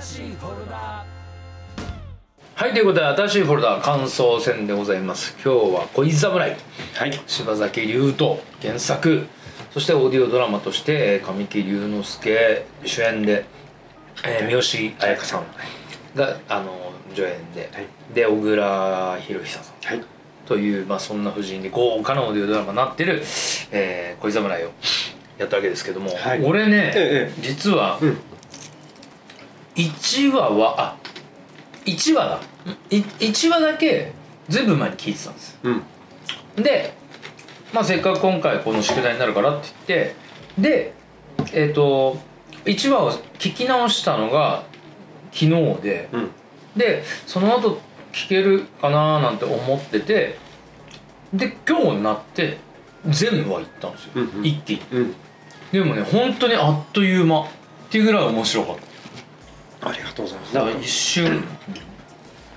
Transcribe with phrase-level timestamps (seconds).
[0.00, 1.04] 新しいフォルダ
[2.54, 5.36] はいということで新しいフォルダ感想戦でございます。
[5.44, 6.56] 今日は恋侍。
[6.94, 7.20] はい。
[7.26, 9.26] 柴崎龍斗原作。
[9.72, 13.44] そしてオーディオドラマとしてえー神木隆之介主演で、
[14.24, 15.44] えー三好彩香さん。
[16.16, 17.86] があの助演で、はい。
[18.14, 19.96] で小倉博久さん。
[19.96, 20.04] はい。
[20.46, 23.22] という、まあ、そんな夫人で豪華なオーディオドラマになってる、
[23.70, 24.70] えー恋侍を
[25.38, 26.42] やったわけですけども、はい。
[26.42, 27.40] 俺ね、ええ。
[27.42, 28.18] 実はうん
[29.78, 30.96] 1話はあ
[31.86, 32.40] 1話だ。
[32.90, 34.12] い1話だけ
[34.48, 35.82] ずいぶん前に聞いてたんですうん。
[36.62, 36.92] で、
[37.72, 40.14] まあ、せっかく今回この宿題になるからって言って
[40.58, 40.94] で
[41.54, 42.18] えっ、と
[42.64, 44.64] 1話を聞き直したのが
[45.32, 46.30] 昨日でうん。
[46.76, 47.80] でその後
[48.12, 50.38] 聞けるかななんて思ってて
[51.32, 52.58] で今日になって
[53.06, 54.44] 全部は行ったんですよ、うんうん。
[54.44, 54.82] 一気に。
[54.92, 55.14] うん。
[55.70, 57.46] でもね本当にあっという間っ
[57.90, 58.76] ていうぐらい面白かっ
[59.88, 60.52] ありがとうございます。
[60.52, 61.44] たなんか一瞬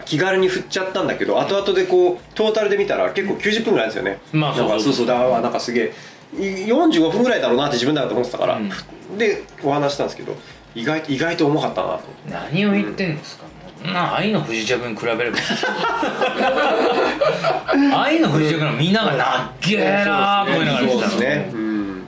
[0.05, 4.19] 気軽に振っちゃったんだけど後々でこうトータルで見たら結構90分ぐらいですよね。
[4.33, 5.05] まあそうそうそう。
[5.05, 5.93] だわなんかすげえ。
[6.33, 6.37] い
[6.67, 9.17] 45分ぐらいだろうなって自分だと思ってたから、うん。
[9.17, 10.35] でお話したんですけど
[10.75, 12.03] 意外意外と重かったなと。
[12.29, 13.43] 何を言ってんですか、
[13.85, 15.37] な愛の不時着に比べれば。
[18.03, 21.49] 愛の不時着のみんながなっけーなーと思いうですね。
[21.53, 22.03] うん。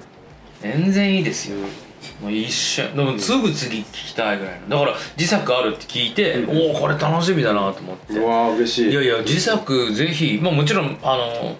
[0.61, 1.57] 全然いいですよ
[2.23, 4.69] もう一瞬でもすぐ次聞きたいぐらいの。
[4.69, 6.57] だから自作あるって聞いて、うん。
[6.57, 8.13] おおこれ楽しみだなと思って。
[8.13, 8.91] うわー嬉しい。
[8.91, 11.55] いやいや自作ぜひ、まあ、もちろんあの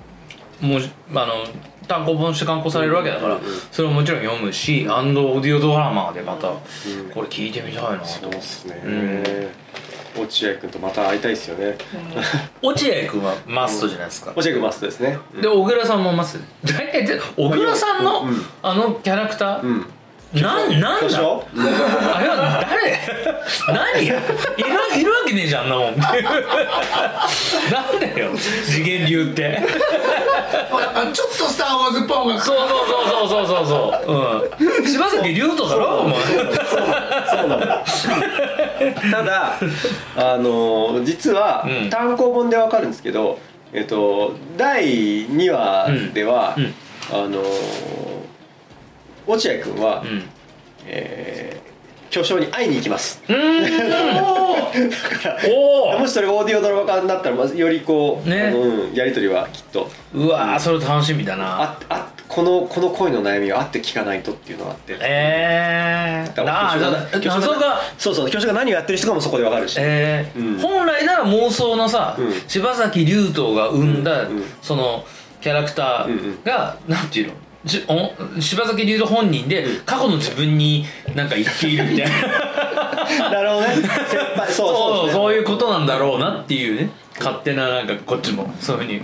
[0.66, 0.81] もう
[1.16, 1.34] あの
[1.86, 3.39] 単行本して刊行されるわけだから、
[3.73, 6.56] それももちろん読むし、アンドオーディオドラマでまたうん。
[7.14, 8.06] これ聞いてみたいなと。
[8.06, 10.23] そうですね、うん。
[10.23, 11.75] 落合君とまた会いたいですよね。
[12.64, 15.17] 落合君はマストじゃないですか、落合君マストですね。
[15.41, 16.73] で小倉さんもマスト。
[16.73, 18.45] 大体で小倉さんの、うん。
[18.61, 19.86] あのキャラクター、うん
[20.33, 21.07] なんなんだ？
[21.07, 21.45] でしょ？
[21.55, 22.99] あれは誰？
[23.67, 24.19] 何や？
[24.57, 25.97] いるいるわけねえじゃんあんなもん。
[25.97, 26.13] なん
[27.99, 28.31] だよ？
[28.66, 29.61] 次元流って。
[31.13, 32.67] ちょっとスター・ウォーズっぽい方がそうそう
[33.07, 34.13] そうそうそうそう。
[34.79, 34.85] うん。
[34.88, 36.17] 柴崎龍斗だろお前。
[36.19, 37.66] そうなの
[39.11, 39.59] ただ
[40.17, 41.89] あの実はうん。
[41.89, 43.38] 単行本でわかるんですけど、
[43.72, 46.73] えっと第2話では、うんうん。
[47.11, 47.43] あの
[49.28, 50.23] 落合君は、うん。
[50.85, 51.73] えー
[52.13, 53.23] 巨匠に会いに行きます。
[53.28, 54.23] うーん。
[55.95, 58.53] おもしそれがオーディオドラマ化になったらまずよりこう、ね。
[58.56, 59.89] うんやり取りはきっと。
[60.16, 61.63] おうわーそれ楽しみだな。
[61.63, 64.95] ああこのこの恋の悩みをあって聞かないとっていうのがあって。
[65.01, 66.91] えー、なあ謎
[67.53, 67.81] が。
[67.97, 70.40] そうそう巨匠が何をやってる人かもそこでわかるし、えー。
[70.40, 70.59] うん。
[70.59, 72.31] 本来なら妄想のさ、うん。
[72.47, 75.03] 柴崎龍斗が生んだ、うんうんその
[75.41, 77.34] キャラクターが、なんていうの？
[77.66, 80.85] しお柴崎龍斗本人で過去の自分に
[81.16, 83.29] なんか言っているみたいな。
[83.29, 83.68] なるほどね。
[83.75, 86.90] 先輩そうそうそうそういうことなんだろうなっていうね。
[87.19, 89.02] 勝手ななんかこっちもそういうふうに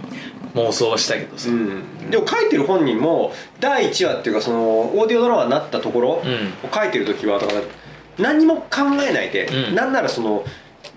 [0.55, 6.53] 妄想はしたけどさ、うん、でも書いてる本人も第1話っていうかそのオーディオドラマになったところをうん。
[6.73, 7.61] 書いてる時はだから
[8.17, 9.75] 何にも考えないで、うん。
[9.75, 10.43] なんならその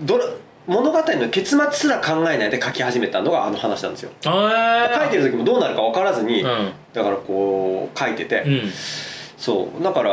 [0.00, 0.24] ドラ
[0.66, 4.10] 物語の結末すら考えないで書き始めたのがあの話なんですよ。
[4.24, 8.70] あ書いてる時もどうなるか分からずに、うんだからこう書いてて、うん。
[9.36, 9.82] そう。
[9.82, 10.10] だから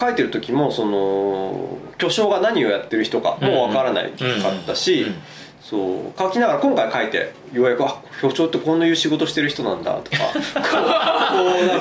[0.00, 5.14] 書いてる時もその巨匠が何をやってる人かも分からないかったし、うんうん。
[5.62, 6.18] そう。
[6.18, 10.16] 書きながら今回書いてようやくあ巨匠ってこういう仕事してる人なんだと か。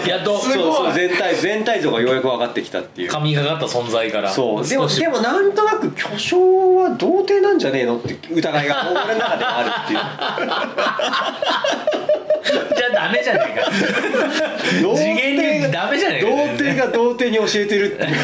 [0.08, 0.38] やっと。
[0.38, 3.10] そう全体全体像がようやく分かってきたっていう。
[3.10, 4.30] 神がかった存在から。
[4.30, 4.68] そう。
[4.68, 10.00] でもでもなんとなく巨匠は童貞なんじゃねえのって疑いが俺の中であるっていう
[13.60, 16.30] あダメじゃねえか童次元に貞ダメじゃねえか。
[16.30, 18.16] 童貞が童貞に教えてるっていう。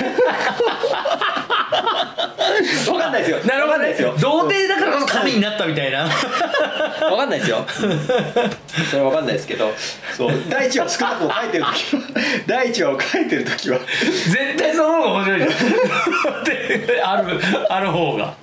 [2.85, 3.39] 分かんないですよ。
[3.45, 4.15] なるほどね分かんないですよ。
[4.19, 6.09] 童貞だからこそ神になったみたいな
[6.99, 7.65] 分かんないですよ。
[8.89, 9.71] それは分かんないですけど。
[10.15, 10.31] そう。
[10.49, 12.01] 第一話を少なくとも書いてる時は
[12.47, 13.79] 第一話を書いてる時は。
[13.79, 16.43] 絶対その方が面白いじゃん。
[16.43, 17.39] で ある
[17.69, 18.33] ある方が。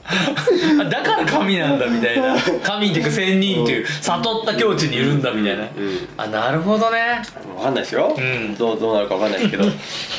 [0.81, 2.37] あだから神なんだみたいな。
[2.63, 5.71] 神っていうか仙人っていう悟った境地にいるんだみたいな、ん。
[6.17, 7.23] あなるほどね。
[7.57, 8.55] 分かんないですよ、ん。
[8.57, 9.65] どうどうなるか分かんないですけど。
[9.65, 9.73] で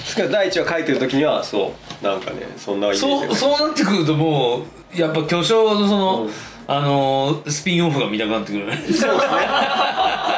[0.06, 1.86] すから第一話書いてる時にはそう。
[2.06, 4.66] なんかねそんなそうがそうなってくるとも
[4.96, 6.32] うやっぱ巨匠のその、うん
[6.68, 8.66] あのースピンオフが見たくなってくる。
[8.66, 9.18] ねそうですね。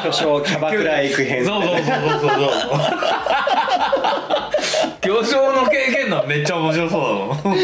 [0.04, 1.90] 巨匠キャバクラ行く編そうそうそうそう
[2.20, 2.80] そう。
[5.00, 7.58] 巨匠の経験談めっちゃ面白そうだもん。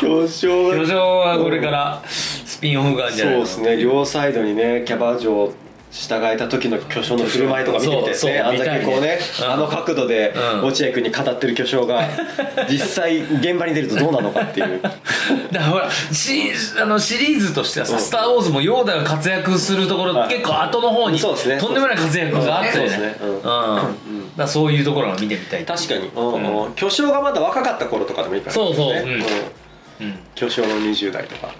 [0.00, 3.82] 巨匠が巨匠はこれからスピンオフがあるんじゃないのそうですね。
[3.82, 5.52] 両サイドにねキャバ嬢
[5.90, 10.64] 従えた時の巨匠の振る舞いとか見てみたいですねそうそうあんだけこうねあの角度でうん。
[10.66, 12.08] 落合君に語ってる巨匠が
[12.70, 14.80] 実際現場に出るとどうなのかっていう。
[14.82, 14.96] だか
[15.52, 18.00] らほらシあのシリーズとしてはさ「うん。
[18.00, 20.28] スター・ウォーズ」もヨーダが活躍するところ、はい。
[20.28, 21.58] 結構後の方にそうですね。
[21.58, 22.72] とんでもない活躍があったよね。
[22.74, 23.16] そうですね。
[23.22, 23.30] うん。
[23.32, 24.36] うん。
[24.36, 25.64] だそういうところが見てみたい。
[25.64, 26.72] 確かに、うんうん。
[26.74, 28.94] 巨匠がまだ若かった頃とかでもいいからそうそう。
[28.94, 29.08] ねうん。
[29.08, 29.24] ん。
[30.00, 30.18] うん。
[30.34, 31.52] 巨匠の20代とか、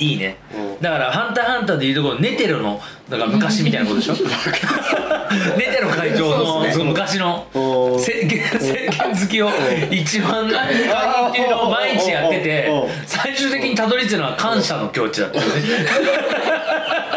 [0.00, 0.36] いいね。
[0.54, 0.80] うん。
[0.80, 4.14] だから「ハンターハンター」でいうところネテロのだから昔みたいなことでしょ？
[5.56, 8.40] ネテロ会長のその昔の政権
[9.20, 9.50] 好きを
[9.90, 12.70] 一番何かっていうのを毎日やってて
[13.06, 15.50] 最終的にたどり着いたのは感謝の境地だったよね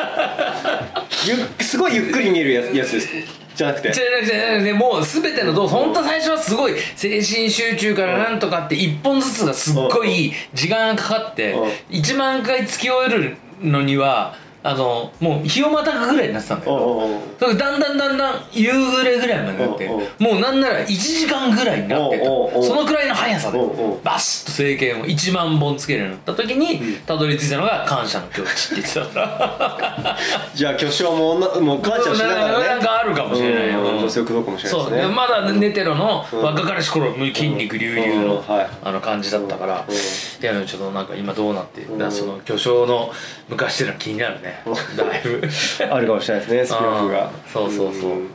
[1.25, 3.09] ゆっすごいゆっくり見えるやつ やつです。
[3.55, 3.91] じゃなくて。
[3.91, 11.69] じゃなくてねもう全ての動作本当最初はすごい精神集中からなんとかって一本ずつがすっごい時間がかかってうん。
[11.97, 14.35] 1万回突き終えるのには
[14.65, 17.19] あのもう日をまたぐぐらいになってたんだよおうおうおう。
[17.37, 19.89] それだんだんだんだん夕暮れぐらいまでなって
[20.19, 23.59] もうなんなら1時間ぐらいになってそのくらいの速さで
[24.03, 29.05] バシッと政権を1万本つけるようになった時にたどり着いたのが感謝の境地って言ってた。
[29.05, 29.19] か
[30.03, 30.17] ら
[30.55, 32.67] じゃあ巨匠も女もう感謝しながらね。
[32.67, 33.81] なんかあるかもしれないよ。
[33.81, 34.91] うん女性くかもしれないそう。
[34.91, 38.43] ですねまだネテロの若かりし頃筋肉隆々の
[38.83, 39.83] あの感じだったから。
[39.87, 39.95] うん
[40.43, 43.09] いやちょっとなんか今どうなってその巨匠の
[43.47, 44.52] 昔っていうのは気になるね
[44.97, 45.47] だいぶ。
[45.91, 47.31] あるかもしれないですねスピンオフが。
[47.51, 48.13] そうそうそう。
[48.23, 48.29] ん。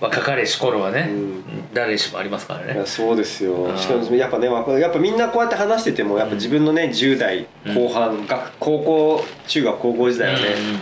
[0.00, 1.44] 若かりし頃はねうん。
[1.72, 2.82] 誰しもありますからね。
[2.86, 3.52] そうですよ。
[3.52, 10.80] うんしかもやっぱねまあやっぱみんなこうやって話しててもやっぱ自分のね10代後半学高校中学高校時代はねうんうん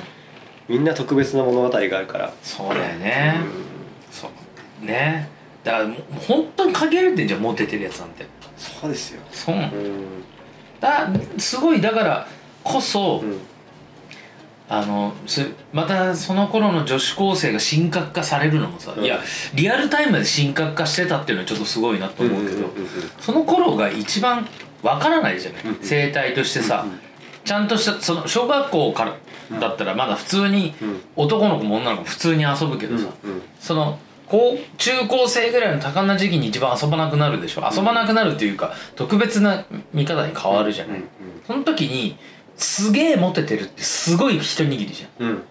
[0.71, 2.33] みんな特別な物語があるから。
[2.43, 3.35] そうだよね。
[4.11, 4.29] そ
[4.83, 4.85] う。
[4.87, 5.29] ね。
[5.65, 5.97] だからもう
[6.27, 8.25] 本当に限られてんじゃんモテてるやつなんて。
[8.57, 9.21] そうですよ。
[9.33, 9.57] そう。
[9.57, 10.25] うん。
[10.81, 11.09] だ
[11.39, 12.29] すごいだから
[12.63, 13.39] こそ、うん
[14.73, 19.05] あのすまたその頃の女子高生が神格化されるのもさ、うん。
[19.05, 19.19] いや
[19.53, 22.71] リアルタイムで神格化してたっていうのはちょっとすごいなと思うけど、
[23.19, 24.49] その頃が一番
[24.85, 26.87] わからないじゃない、生態としてさ、
[27.45, 29.05] ちゃんとしたその小学校か
[29.51, 31.01] らだったらまだ普通にうん。
[31.17, 33.09] 男の子も女の子も普通に遊ぶけどさ、
[33.59, 37.69] その高中高生ぐらいの多感な時期に一番遊ばなくなるでしょ？
[37.69, 41.09] 遊ばなくなるっていうか特別な見方に変わるじゃない、うん。
[41.45, 42.17] その時に
[42.61, 45.27] すげえモテてるってすごい一握りじゃん。
[45.27, 45.43] うん。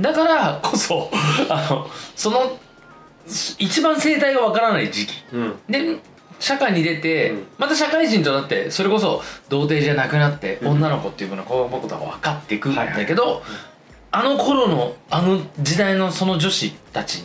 [0.00, 1.10] だからこそ
[1.48, 2.58] あのその
[3.58, 5.12] 一番生態がわからない時期。
[5.32, 5.54] うん。
[5.68, 5.96] で
[6.38, 7.46] 社会に出て、うん。
[7.58, 13.42] また社会人となってそれこそ童貞じゃなくなって、女の子っていうものがこういうことが分かっていくんだけど、
[14.10, 17.24] あの頃のあの時代のその女子たち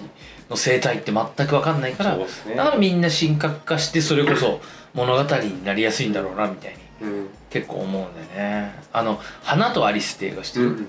[0.50, 2.26] の生態って全く分かんないから、ね。
[2.56, 4.62] だからみんな神格化してそれこそ
[4.94, 7.08] 物語になりやすいんだろうなみたいに。
[7.08, 8.27] うん結構思うんだよ
[8.62, 8.74] ね。
[8.92, 10.88] あの「花とアリス」って映画してる、うん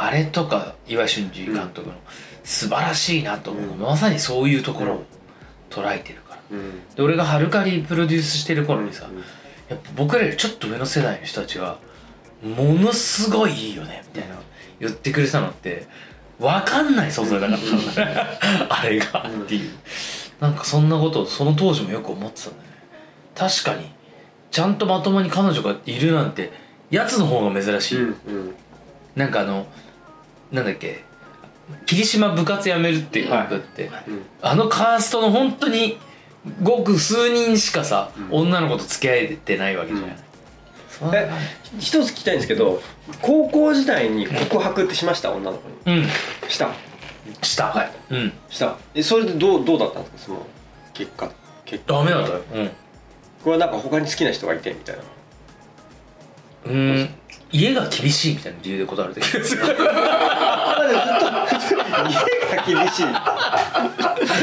[0.00, 1.94] あれとか岩井俊二監督の
[2.44, 3.78] 素晴らしいなと思う、うん。
[3.80, 5.04] まさにそういうところを
[5.70, 6.40] 捉えてるから。
[6.52, 6.94] うん。
[6.94, 9.24] で俺がハルカリプロデュースしてる頃にさ、うん
[9.68, 11.78] やっぱ僕らよりちょっと上の世代の人たちが
[12.42, 14.36] ものすごいいいよねみたいな
[14.80, 15.86] 言ってくれてたのって
[16.38, 17.58] 分かんない存在だから。
[18.06, 18.38] ね
[18.70, 19.70] あれがっていう。
[20.40, 22.68] なんかそんなことをその当時もよく思ってたんだよね。
[23.34, 23.90] 確かに
[24.50, 26.52] ちゃんとまともに彼女がいるなんて
[26.90, 28.10] やつの方が珍しい、うんう
[28.48, 28.54] ん。
[29.14, 29.66] なんかあの
[30.50, 31.04] なんだっけ
[31.84, 34.22] 霧島部活やめるっていうのがあって、うん。
[34.40, 35.98] あのカーストの本当に
[36.62, 38.28] ごく数人しかさ、うん。
[38.30, 40.16] 女の子と付き合えてないわけじゃない、
[41.02, 41.14] うん。
[41.14, 41.30] え
[41.78, 42.80] 一つ聞きたいんですけど
[43.20, 45.98] 高校時代に告白ってしました女の子に。
[45.98, 46.06] うん。
[46.48, 46.70] した？
[47.42, 47.66] した。
[47.66, 47.90] はい。
[48.10, 48.32] うん。
[48.48, 48.78] した。
[48.94, 50.18] えそれでどうどうだったんですか？
[50.26, 50.46] その
[50.94, 51.30] 結果。
[51.66, 51.92] 結果。
[51.92, 52.30] ダメだった。
[52.30, 52.70] ようん
[53.42, 55.02] これはなんか他に好きな人がいてみたいな。
[56.66, 57.14] うーん。
[57.50, 59.62] 家が厳しいみたいな理由で断られた気がする。
[59.68, 59.74] 家
[62.74, 63.02] が厳しい。
[63.04, 63.06] い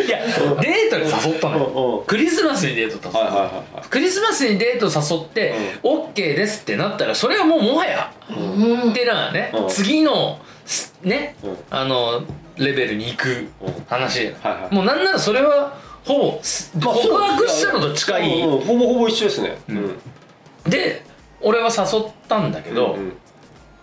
[0.10, 0.20] や
[0.60, 3.38] デートに誘ったのクリスマスにデート誘ったの。
[3.38, 9.52] はいはいクリスマスにデート誘って OK ですってなったらそれはもうもはやってなね。
[9.54, 9.70] うん。
[9.70, 11.58] 次のすねうん。
[11.70, 12.24] あの
[12.58, 13.86] レベルに行くうん。
[13.88, 14.26] 話。
[14.26, 14.74] はいはい。
[14.74, 16.42] もうなんならそれはほ
[16.80, 18.42] ぼ告白したのと近い。
[18.42, 19.58] うんうんほぼほぼ一緒ですね。
[19.70, 20.00] うん。
[20.70, 21.04] で
[21.42, 23.14] 俺は誘ったんだけど、うん。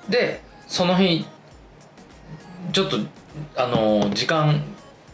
[0.09, 1.27] でその日
[2.73, 2.97] ちょっと
[3.57, 4.63] あの時間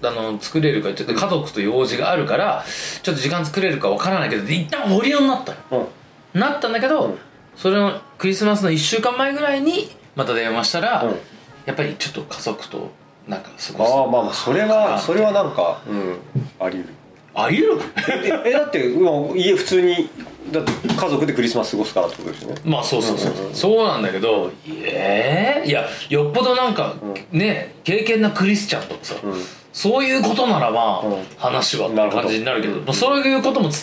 [0.03, 2.65] あの作れるかちょっと家族と用事があるから
[3.03, 5.89] ちょっと時間作れるかわからないけど一旦保留になったの。
[6.35, 6.41] うん。
[6.41, 7.19] なったんだけど、うん。
[7.57, 11.17] それのクリスマスの1週間前ぐらいにまた電話したら、うん。
[11.65, 12.91] やっぱりちょっと家族と
[13.27, 13.93] なんか過ごす。
[13.93, 16.19] ああまあまあそれはそれはなんかうん
[16.59, 16.95] あり得る
[17.35, 17.81] あり得る
[18.45, 20.09] ええだって今家普通に
[20.51, 22.61] だって家族でクリスマス過ごすからってことですよね。
[22.65, 23.55] まあそうそうそう、うんうんうん。
[23.55, 26.95] そうなんだけどええいやよっぽどなんか、
[27.31, 29.45] ね経験なクリスチャンとかさ、うん。
[29.73, 31.27] そういうことならまあ、うん。
[31.37, 33.83] 話はって感じになるけどうんまあそういうことも伝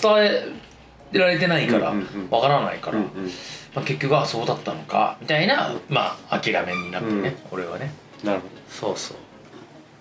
[1.13, 2.41] えられてないからわ、うんうんうん。
[2.41, 3.09] からないから、うんうん。
[3.75, 7.59] まあ、結局あそうだったのかみたいなまあ諦めになってね、うん。
[7.59, 7.93] 俺はね。
[8.23, 8.47] なるほ
[8.87, 8.93] ど。
[8.93, 9.17] そうそう。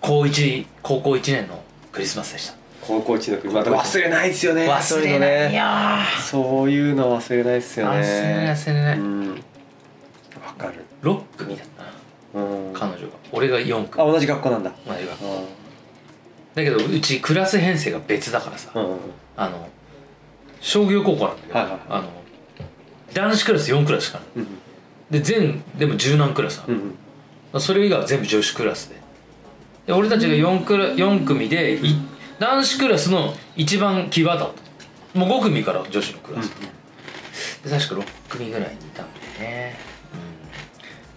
[0.01, 1.61] 高一高校1年の
[1.91, 4.69] クリスマスでした高校一の国また忘れないですよね。
[4.69, 5.53] 忘れない。
[5.55, 5.63] よ
[6.21, 7.97] そういうの忘れないですよね。
[7.97, 8.99] 忘れない忘れない。
[8.99, 9.29] うん。
[9.31, 9.35] わ
[10.57, 10.73] かる。
[11.01, 11.67] 6組だっ
[12.33, 12.45] たな。
[12.45, 12.73] うん。
[12.73, 13.07] 彼女が。
[13.31, 14.71] 俺が4あ組同じ学校なんだ。
[14.87, 15.25] 同じ学う
[16.55, 18.97] だけどうちクラス編成が別だからさ、んうん
[19.35, 19.67] あの
[20.61, 22.09] 商業高校なんだけど、はいはいあの
[23.13, 24.41] 男子クラス4クラスしかな。
[24.41, 24.47] いうん。
[25.11, 26.95] で全でも十何クラスなの、うん
[27.59, 28.95] それ以外は全部女子クラスで。
[29.87, 31.95] で俺たちが 4, クラ4組でい
[32.39, 34.51] 男子クラスの一番際だっ
[35.13, 35.19] た。
[35.19, 36.49] もう5組から女子のクラス、
[37.63, 39.77] で確か6組ぐらいにいたんだよね、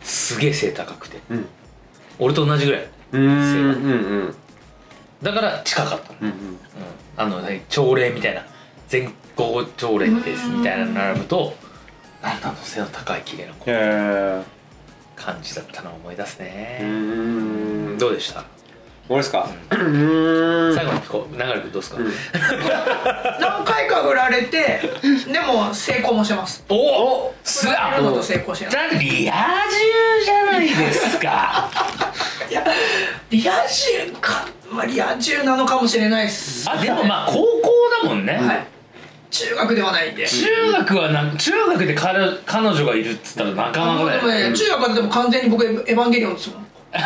[0.01, 1.19] うん、すげえ背高くて。
[1.31, 1.47] うん。
[2.21, 2.89] 俺と同じぐらい。
[3.13, 3.35] うんうんう
[4.27, 4.35] ん
[5.21, 6.35] だから近かったの、うんうん、
[7.17, 8.47] あのね朝礼みたいな。
[8.89, 11.55] 全校朝礼ですみたいなの並ぶと
[12.23, 13.67] なんだあの背の高い綺麗な子
[15.15, 17.99] 感じだったのを思い出すね、うん。
[17.99, 18.45] どうでした？
[19.09, 19.49] 俺ですか？
[19.71, 20.75] うん。
[20.75, 21.35] 最後にこう。
[21.35, 22.12] 流れてどうですか、うん。
[23.41, 24.81] 何回か振られて
[25.33, 26.62] でも成功もしてます。
[26.69, 27.35] おお。
[27.43, 28.77] す振られるのとあ成功してます。
[28.77, 29.35] だリア
[29.71, 31.71] 充じゃないですか。
[32.50, 32.65] いや
[33.31, 36.69] リア充か、まあ、リア充なのかもしれないっす。
[36.71, 37.71] あでもまあ高校
[38.03, 38.67] だもんね、はい。
[39.31, 40.27] 中学ではないんで。
[40.29, 46.97] 中学はな中学で彼彼女がいるっつったらなかなかだよね中学はでも完全に僕エヴァンゲリオンですもんス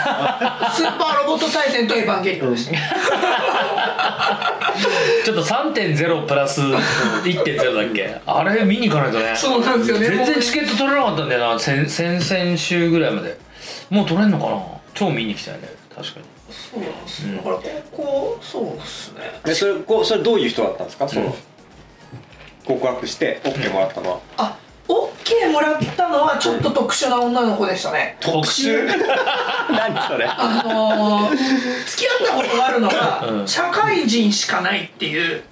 [0.85, 2.71] ーパーロボット対戦とエヴァンゲリオンです、
[5.25, 8.21] ちょっと3.0プラス1.0だっけ？
[8.27, 9.35] あれ見に行かないとね。
[9.37, 10.07] そうなんですよね。
[10.09, 11.59] 全然チケット取れなかったんだよな。
[11.59, 13.37] 先先々週ぐらいまで。
[13.91, 14.63] もう取れんのかな？
[14.95, 15.69] 超見に来たよね。
[15.95, 16.27] 確かに。
[16.51, 17.37] そうなんですよ。
[17.39, 17.57] だから
[17.91, 19.41] 高校そうっすね。
[19.47, 21.09] えそれこうそれどういう人だったんですか？
[21.09, 21.35] その
[22.65, 24.21] 告白して OK もらったのは。
[24.37, 24.57] あ
[24.89, 28.17] オッケーもらったのはちょっと特殊な女の子でしたね。
[28.21, 28.87] 特殊？
[29.71, 30.27] 何それ？
[30.27, 31.37] あのー、
[31.87, 33.49] 付き合ったことがあるのが、うん。
[33.49, 35.43] 社会人しかないっていう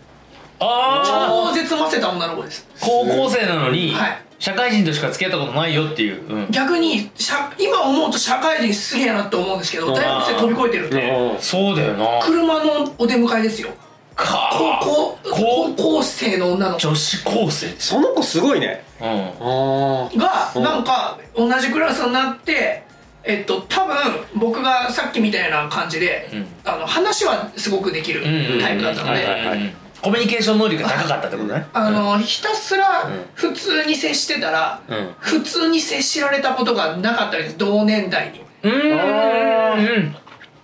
[0.59, 2.67] ああ超絶ませた女の子です。
[2.81, 4.23] 高校生なのに、はい。
[4.39, 6.51] 社会人としか付き合ったことないよっていう、うん。
[6.51, 10.91] 逆に社今思うと社会人すげえなって思うんですけど大学生飛び越えてるん。
[10.91, 12.21] でそうだよな。
[12.23, 13.71] 車のお出迎えですよ。
[14.17, 14.51] か。
[14.53, 16.81] 高校高高校生の女の子。
[16.81, 17.69] 女子高生。
[17.79, 20.63] その子すごいねがうん。
[20.63, 22.85] なんか同じクラスになって
[23.25, 23.97] えっと多分
[24.37, 26.47] 僕がさっきみたいな感じで、うん。
[26.65, 28.23] あの話はすごくできる
[28.61, 31.67] タイプだったので、コミュニケーション能力が高かったってことね。
[31.73, 33.25] あのひたすらうん。
[33.35, 35.15] 普通に接してたら、うん。
[35.19, 37.59] 普通に接しられたことがなかったです。
[37.59, 38.43] 同年代に。
[38.63, 40.15] うーん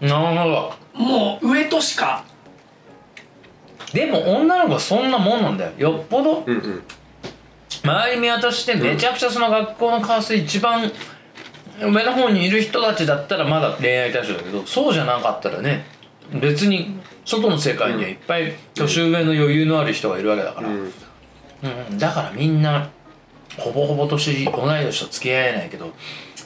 [0.01, 0.09] うん。
[0.09, 0.75] なるほど。
[0.95, 2.25] もう上としか。
[3.93, 5.73] でも女の子はそんなもんなんだよ。
[5.79, 6.43] よっぽど。
[6.47, 6.83] うんうん
[7.87, 10.91] 周り見渡してめちゃくちゃその学校のカースト一番
[11.81, 15.85] 上の方にいる人たちだったらまだ恋愛対象だけどそうじゃなかったらね
[16.41, 20.93] 別に外の世界にはいっぱい年上の余裕のある人がいるわけだから、うん。
[21.91, 22.91] うん、だからみんな
[23.59, 25.93] ほぼほぼ年同い年と付き合えないけど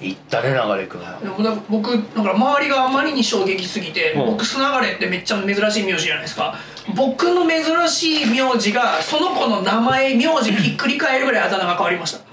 [0.01, 1.03] 行ったね流れ君。
[1.03, 4.27] はでもだから僕だから周りがあまりに衝撃すぎて、うん。
[4.33, 6.55] 僕スナガレってめっちゃ珍しい名字じゃないですか。
[6.97, 12.31] 僕の珍しい名字がその子の名前名字ひっくり返るぐらいあだ名が変わりました。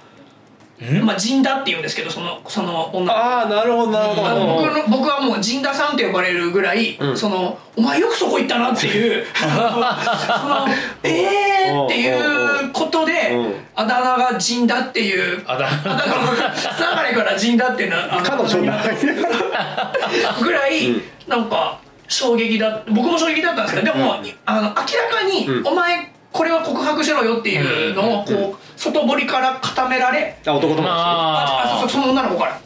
[1.03, 3.11] まあ陣田って言うんですけどそのその女。
[3.11, 4.45] ああなるほどなるほど。
[4.61, 7.17] 僕の僕はもう陣田さんって呼ばれるぐらい、うん。
[7.17, 9.25] そのお前よくそこ行ったなっていう。
[9.35, 10.67] その
[11.03, 15.43] えーっていうことで、うんあだ名が陣田っていう。
[15.45, 18.61] あだあだ名が流れから陣田っていうのはあの彼女。
[18.61, 21.01] のぐらい、うん。
[21.27, 24.15] なんか衝撃だ僕も衝撃だったんですけどでも、
[24.45, 24.83] あの明らか
[25.29, 25.67] に、うん。
[25.67, 30.87] お前これは告白しろよっていうのをこう、うん外堀から固められあ男友達。
[30.87, 31.63] あ。
[31.65, 32.51] あそうそうその女の子から。
[32.51, 32.63] え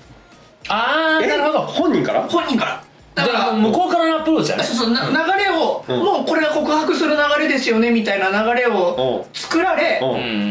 [0.68, 1.60] あーなるほど。
[1.62, 2.84] 本人から本人から
[3.26, 4.64] だだかからら向こうからのアプローチだね。
[4.64, 5.98] そうそうな流れを、うん。
[6.04, 10.00] もうこれが告白する流れですよねみたいな流れを作られ、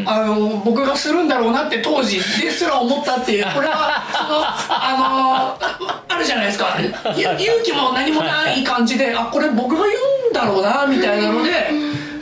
[0.05, 6.77] あの僕がするんだろうなって当時ですら思ったっていう これはそのあのあるじゃないですか。
[7.15, 11.51] ゆ勇気も何もない感じであこれ僕が言うんだろうなみたいなので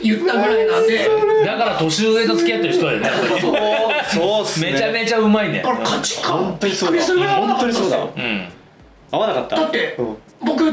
[0.02, 1.10] 言ったぐらいなんで。
[1.44, 3.40] だから年上と付き合ってる人だよねやっぱり。
[3.40, 3.56] そう
[4.12, 4.72] そうっすね。
[4.72, 5.60] めちゃめちゃうまいね。
[5.64, 6.92] これ価値観本当にそうだ。
[6.92, 8.24] びっくりするぐらい合わな本当にそうだかったんですよ。
[8.24, 8.52] うん。
[9.12, 9.56] 合わなかった？
[9.56, 10.72] だってうん僕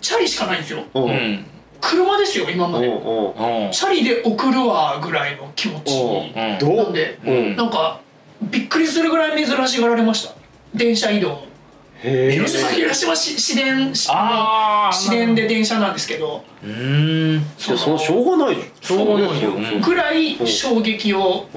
[0.00, 0.82] チャリしかないんですよ。
[0.94, 1.06] うんう。
[1.08, 1.46] ん
[1.80, 2.86] 車ですよ今まで。
[3.72, 6.32] チャリで送るわぐらいの気持ち。
[6.34, 7.56] なんでうん。
[7.56, 8.00] なんか
[8.42, 10.34] びっくりするぐらい珍しがられました。
[10.74, 11.28] 電車移動。
[11.30, 11.46] も
[12.02, 12.32] へえ。
[12.32, 14.94] 広島広島市市電市あー。
[14.94, 16.44] 市電で電車なんですけど。
[16.62, 17.44] うーん。
[17.56, 19.50] じゃあそのしょうがないじしょうがないよ。
[19.50, 21.48] うんぐらい衝撃を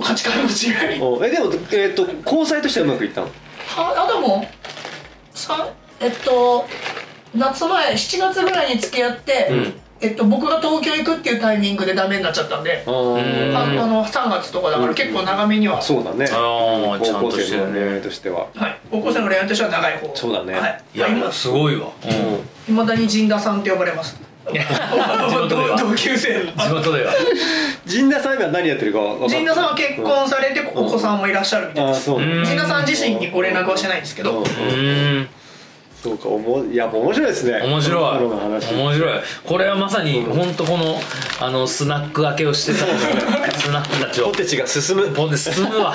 [0.00, 1.26] 価値観の違い。
[1.26, 3.26] えでもえっと交際としてはうまくいったの？
[3.66, 4.46] はあでも
[5.34, 5.68] さ
[6.02, 6.66] えっと
[7.34, 9.74] 夏前7月ぐらいに付き合って、うん。
[10.02, 13.56] えっと、僕が東京行くっていうタイミングでダメになっちゃったんで、あー。
[13.56, 16.26] ああの3月とかだから結構長めには、そうだね。
[16.28, 17.80] あー高ちゃん校生のとしてるね。
[17.80, 18.48] 恋愛としては。
[18.52, 20.16] はい、高校生の恋愛としては長い方。
[20.16, 20.54] そうだね。
[20.54, 21.92] はい、いや今すごいわ。
[22.68, 22.74] うん。
[22.74, 24.20] いまだに陣田さんって呼ばれます。
[24.44, 24.58] 地
[25.32, 25.76] 元では。
[25.80, 27.12] 同級生地元では。
[27.86, 32.10] 陣田さん今何やってるか分か陣田さんは結婚されてお子さんもいらっしゃるみたいです。
[32.10, 34.40] 陣田さん自身にご連絡はしてないんですけど。
[34.40, 35.28] うん
[36.02, 37.60] そうかおもいや面白いですね。
[37.62, 38.24] 面白い。
[38.24, 39.20] 面白い。
[39.46, 40.96] これはまさに本当この
[41.40, 42.78] あのスナック明けをしてた
[43.56, 44.24] スナックたちを。
[44.30, 45.06] ポテチが進む。
[45.10, 45.94] ポンで進むわ。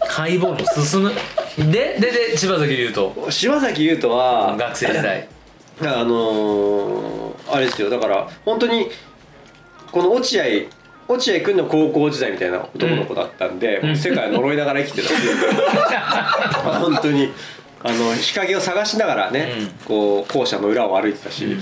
[0.00, 1.12] ハイボールも進む。
[1.72, 5.26] ででで柴崎龍と柴崎優斗は学生時代。
[5.82, 7.90] あのー、あれですよ。
[7.90, 8.88] だから本当に
[9.90, 10.44] この落合
[11.08, 15.34] 落合君の高校時代みたいな男の子だったんで、もう世界を呪いながら生きてたんですよ
[16.62, 17.32] 本当に
[17.82, 19.52] あの日陰を探しながらね、
[19.86, 21.56] こう校舎の裏を歩いてたし、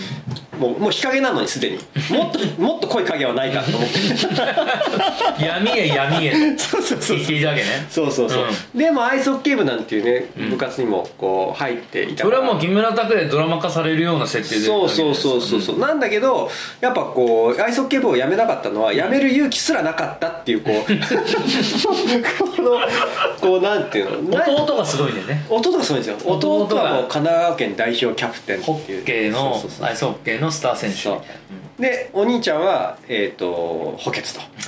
[0.59, 1.79] もうもう日陰なのにすでに。
[2.11, 5.45] もっと もっと濃い影はないかと思って。
[5.45, 7.87] 闇へ闇へ そうそうそう生きていたわけね。
[7.91, 8.45] そうそうそう、
[8.75, 12.37] でもアイスホッケー部なんていうね、部活にもこう入っていたから。
[12.37, 20.93] それはもう木村拓哉でドラマ化されるような設定でそうそうそうそうそう、なんだけどやっぱこうアイスホッケー部を辞めなかったのは辞める勇気すらなかったっていうこう
[22.57, 22.81] この
[23.41, 24.39] こうなんていうの？
[24.39, 25.45] な弟がすごいんだよね。
[25.49, 26.33] 弟がすごいんですよ。
[26.33, 29.87] 弟はもう神奈川県代表キャプテンホッケーのそうそうそう。
[29.87, 31.89] アイスホッケーのスター選手みたいな。
[31.89, 34.41] でお兄ちゃんはえっ、と補欠と。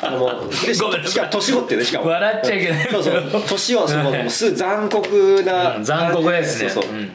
[0.00, 0.18] そう。
[0.18, 2.08] もうでしかも年子っていうねしかも。
[2.08, 2.88] 笑っちゃいけない。
[2.90, 3.42] そうそう。
[3.48, 6.70] 年をそのもうすぐ残酷な、うん残酷ですね。
[6.70, 6.92] そうそう。
[6.92, 7.10] うん。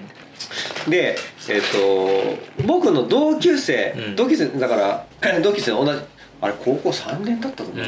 [0.89, 1.15] で
[1.50, 4.15] えっ、と僕の同級生、うん。
[4.15, 4.75] 同級生だか
[5.22, 6.00] ら 同級生の同じ
[6.41, 7.88] あれ高校3年だったと思う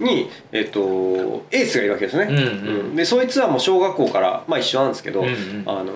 [0.00, 0.80] な、に、えっと
[1.52, 2.40] エースがいるわけですね、うんう
[2.92, 2.96] ん。
[2.96, 5.62] でそいつはもう小学校から、まあ、一緒なんですけど、うんうん。
[5.66, 5.92] あの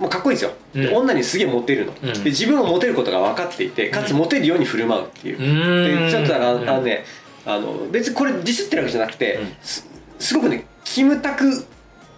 [0.00, 0.96] まあ、かっこいいんですよ、でうん。
[0.98, 2.12] 女にすげえモテるの、うん。
[2.24, 6.06] で自分をモテることが分かっていてかつモテるように振る舞うっていう、うん。
[6.06, 7.04] でちょっとあの,、ね
[7.44, 9.56] あの別にこれディスってるわけじゃなくて、うん。
[9.62, 11.64] すすごくねキムタク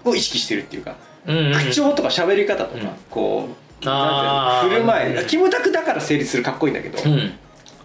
[0.04, 2.88] を意識してるっていうか、口調とか喋り方とか、うん。
[3.10, 3.48] こ
[3.82, 5.26] うなんていうの振る舞い、うん。
[5.26, 7.32] キムタクだから成立するかっこいいんだけど、うん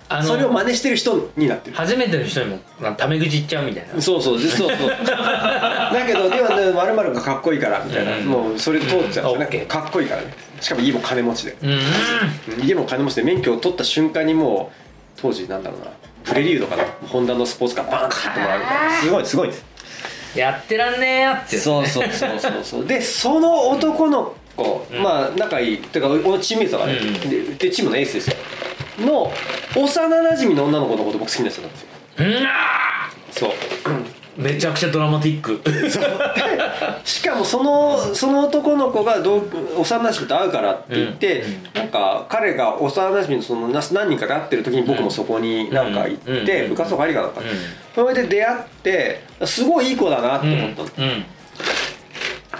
[0.07, 1.75] あのそれを真似してる人になってる。
[1.75, 2.59] 初めての人にも
[2.95, 4.01] タメ口言っちゃうみたいな。
[4.01, 4.89] そうそうでそうそう。
[5.05, 8.25] だけどではねまるがかっこいいからみたいな、うん。
[8.25, 9.67] もうそれで通っちゃうんですよね、オッケー。
[9.67, 10.33] かっこいいからね。
[10.61, 11.57] しかも家も金持ちで。
[11.63, 11.81] うん。
[12.63, 15.87] 家も金持ちで免許を取った瞬間にもう当時なんだろうな。
[16.23, 16.83] プレリュードかな。
[17.07, 19.65] ホンダのスポーツカーバーンって買ってもらうからすごいすごいです。
[20.35, 21.57] やってらんねえやって。
[21.57, 22.85] そうそうそうそうそう。
[22.85, 25.01] でその男の子、うん。
[25.01, 25.77] まあ仲いい。
[25.79, 27.29] てかおチームメイトがね、うん。
[27.29, 28.35] ででチームのエースですよ
[28.99, 29.31] の
[29.75, 31.87] 幼なじみの女の子のこと僕好きな人なんですよ。
[32.19, 32.25] うん
[33.31, 33.51] そう。
[34.37, 35.61] めちゃくちゃドラマティック。
[37.05, 39.43] しかもそのその男の子が同
[39.77, 41.63] 幼なじみと会うからって言って、うん。
[41.73, 46.69] なんか彼が幼なじみのそのな何人かで会ってる時に僕もそこになんか行って、うん。
[46.71, 47.29] 部活とかありかなん。
[47.31, 47.41] か、
[47.93, 51.25] それで出会ってすごいいい子だなって思ったの、うん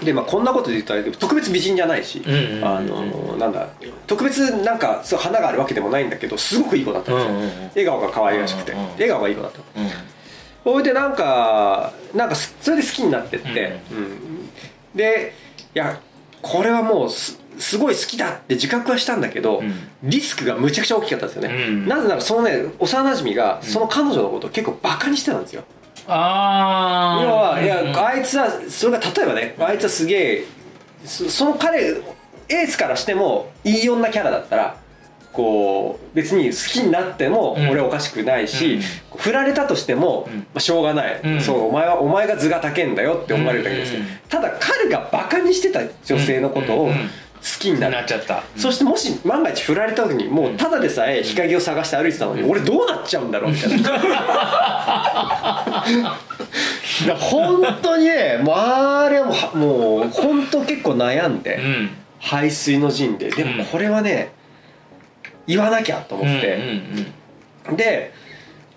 [0.02, 2.22] でまあこんなことで言ったら特別美人じゃないし、
[4.06, 7.68] 特別なんかそう花があるわけでもないんだけどすごくいい子だったんですよ、うんうんうん。
[7.68, 9.88] 笑顔が可愛らしくて、うんうん笑顔がいい子だったうん。
[10.64, 14.50] それでなんかなんかすそれで好きになってって、うん
[14.94, 15.34] で
[15.74, 16.00] いや
[16.42, 19.72] これはもうすすごい好きだって自覚はしたんだけど、うん。
[20.02, 25.64] リスクがむちゃくちゃ大きかったんですよね、うんなぜならそのね幼なじみがその彼女のことを結構バカにしてたんですよ、
[26.08, 30.44] ああ要は、いやあいつはそれが例えばねあいつはすげえ
[31.04, 31.88] そその彼
[32.48, 34.76] エースからしてもいい女キャラだったら
[35.36, 37.68] こう別に好きになってもうん。
[37.68, 38.82] 俺おかしくないし、うん。
[39.18, 40.38] 振られたとしても、うん。
[40.38, 41.40] まあ、しょうがない、うん。
[41.42, 43.92] そうお前はお前が図が高えんだよって思われるだけです。
[44.30, 46.90] ただ彼がバカにしてた女性のことを
[47.40, 48.42] 好きになる、なっちゃった。
[48.56, 53.96] そしてもし万が一振られた時にもうただでさえ日陰を探して歩いてたのに俺どうなっちゃうんだろうみたいな。
[57.04, 61.90] い や本当にねもうあれはもうはもう本当結構悩んでうん。
[62.18, 63.30] 排水の陣で。
[63.30, 64.32] でもこれはね
[65.46, 66.58] 言わなきゃと思って、
[67.76, 68.12] で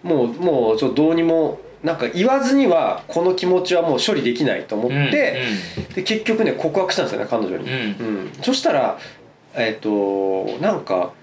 [0.03, 5.41] もうもうちょっとどうにもなんか言わずにはこの気持ちはもう処理できないと思って、
[5.95, 7.71] で結局ね告白したんですよね彼女に、うん。
[7.71, 8.31] うん。
[8.41, 8.99] そしたら
[9.55, 11.13] えっ、となんか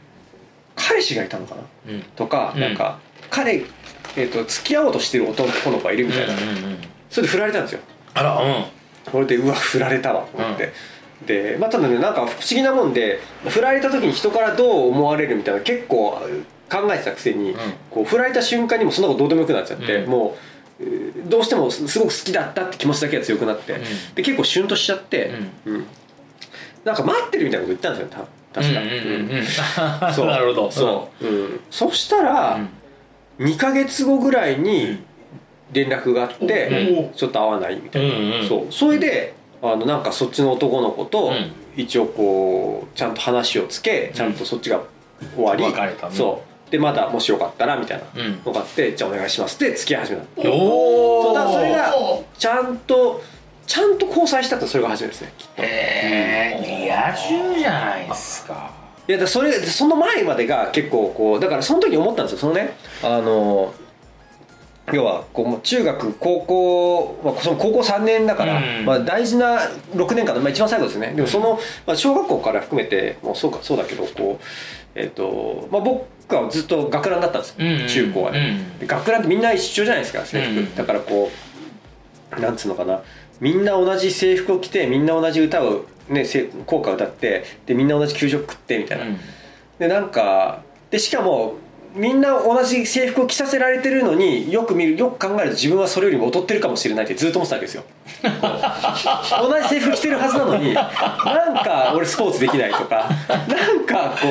[0.75, 1.62] 彼氏がいたのかな？
[1.92, 2.03] うん。
[2.16, 2.61] とか、うん。
[2.61, 2.99] なんか
[3.31, 3.64] 彼、
[4.16, 7.81] えー、と付き合おうとしてる男の子がいるみたいな、うんうんうんそれで振られたんですよ。
[8.14, 8.64] あらうん。
[9.11, 10.73] それでうわ振られたわと思って、
[11.25, 16.21] でまあただねなんか不思議なもんで振られた時に人からどう思われるみたいな結構
[16.70, 17.55] 考えてたくせに、ん。
[17.90, 20.11] こう振られた瞬間にもそんなことどうでもよくなっちゃって、うん。
[20.11, 20.37] も
[20.81, 23.81] うえーどうしてもすすごく好きだったって気持ちだけが強くなって、ん。
[24.14, 25.33] で結構シュンとしちゃって、
[25.64, 25.87] うん。
[26.85, 29.44] なんか待ってるみたいなこと言ったんですよた確か、うんうんうんうん。
[30.14, 30.26] そう。
[30.26, 30.70] なるほど。
[30.70, 32.59] そう、うん、そしたら、
[33.38, 35.02] 2ヶ月後ぐらいに
[35.72, 38.72] 連絡があって、ちょっと会わないみたいな、うんうんそう。
[38.72, 41.52] それであのなんかそっちの男の子とうん。
[41.76, 44.81] 一応こうちゃんと話をつけちゃんとそっちが
[45.35, 46.12] 終わり、別れたの。
[46.12, 48.40] そうでまだもしよかったらみたいなうん。
[48.44, 53.22] のがあってじゃあお願いしますって付き合い始めたおおそうだからそれがおちゃんと
[53.66, 55.62] ちゃんと交際したってそれが初めてですねきっと。
[55.62, 58.70] へえリア充じゃないですか。
[59.09, 62.38] いやだからそれその前までが結構こうだからその時思ったんですよ。
[62.38, 63.72] そのねあの
[64.92, 68.85] 要はこう中学高校、まあ、その高校3年だから、うん。
[68.85, 69.59] まあ、大事な
[69.94, 71.12] 6年間の、まあ、一番最後ですね。
[71.14, 74.44] でもその、まあ、小学校から含めてもうそうかそうだけどこう
[74.94, 80.75] えっ、と、まあ、僕はずっと学ランだったんですよ、うん中高はね、で学ランってみんな一緒じゃないですか制服、うん。
[80.75, 81.31] だからこ
[82.37, 83.03] うなんつうのかな。
[83.40, 89.18] みんな同じ制服を着てみんな同じ歌をねせ校歌を歌ってでみんな同じ給食食ってみたいな、うん。
[89.79, 91.57] でなんかでしかも
[91.97, 97.85] みんな同じ制服を着させられてるのによく見るよく考えると自分はそれよりも劣ってるかもしれないってずっと思ってたわけですよ。
[98.23, 100.85] 同じ制服着てるはずなのになん
[101.65, 103.09] か俺スポーツできないとか
[103.49, 104.29] なんかこ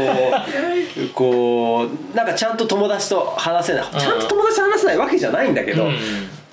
[0.98, 3.86] うこうなんかちゃんと友達と話せない。
[3.92, 5.96] ちゃんと友達と話せないわけじゃないんだけど、うん。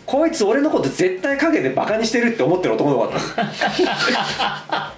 [0.05, 3.21] こいつ俺のこと絶対陰でバカにしてるって思ってる男の子だっ
[4.69, 4.92] たの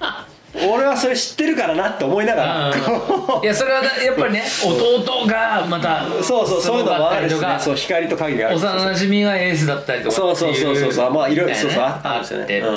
[0.68, 7.56] 俺はそれ知ってるからなって思いながら、こういやそれはだやっぱりね弟がまたそうそうそういうのもあるしね。
[7.60, 8.56] そう光と影がある。
[8.56, 11.12] 幼馴染がエースだったりとかそうそうそうそうそう。
[11.12, 12.70] まあいろいろそうそうああってみたいな。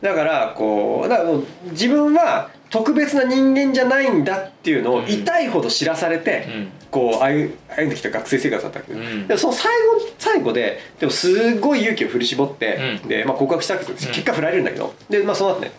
[0.00, 1.30] だからこうだから
[1.70, 5.08] 自分は特別な人間じゃないんだっていうのをうん。
[5.08, 6.68] 痛いほど知らされて、うん。
[6.90, 8.92] こう歩歩んできた学生生活だったけ。
[8.92, 9.26] ど、うん。
[9.26, 13.08] でもその最後最後ででもすごい勇気を振り絞って、うん。
[13.08, 14.10] で、まあ、告白したわけですよ。
[14.10, 14.14] うん。
[14.14, 14.94] 結果振られるんだけど。
[15.08, 15.72] で、まあ、その後ね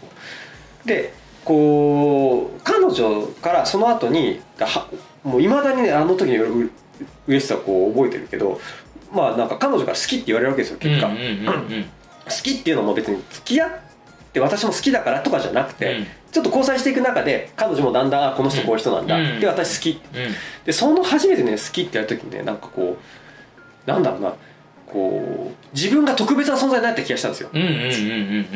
[0.86, 1.14] で
[1.46, 4.88] こう彼女からその後には
[5.24, 6.70] もういまだにねあの時のう
[7.28, 8.60] 嬉しさをこう覚えてるけど
[9.12, 11.30] まあなんか彼女から好きって言われるわけですよ結果、うんうんうんう
[11.80, 11.84] ん。
[11.84, 11.90] 好
[12.44, 13.72] きっていうのも別に付き合っ
[14.32, 16.08] て私も好きだからとかじゃなくて、うん。
[16.32, 19.40] ちょっと交際していく中で彼女もだんだんあこの人こういう人なんだ、うん。
[19.40, 19.90] で私好き。
[20.16, 20.34] うん。
[20.66, 22.98] でその初めてね好きってやる時にねなんかこ
[23.88, 24.34] うなんだろうな
[24.86, 27.50] こう自分が特別な存在になった気がしたんですよ。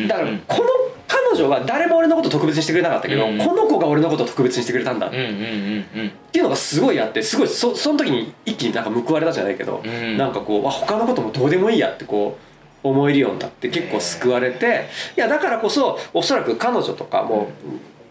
[0.08, 0.70] だからこの
[1.34, 6.12] 彼女は誰も俺のこと特別にしてくれなかったけど、うんこの子が俺のことを特別にしてくれたんだっうんうんうんうん。
[6.32, 10.18] ていうのがすごいあってすごいそその時に一気になんか報われたじゃないけど、うん。
[10.18, 12.38] なんかこうあ他のこともどうでもいいやってこ
[12.84, 17.50] う思えるようになって結構救われていやだからこそおそらく彼女とかも、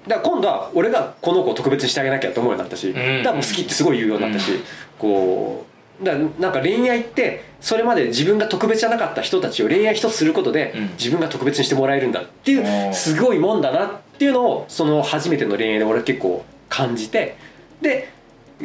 [0.07, 2.95] だから今度は俺がこの子を特別にしてあげなきゃと思うようになったし、ん。
[2.95, 4.53] だからもう好きってすごい言うようになったし、
[4.99, 5.72] こうだか
[6.05, 10.91] らなんか恋愛ってそれまで自分が特別じゃなかった人たちを恋愛一つすることでうん。
[10.93, 17.37] 自分が特別にしてもらえるんだっていうすごいもんだなっていうのをその初めての恋愛で俺は結構感じて
[17.81, 18.09] で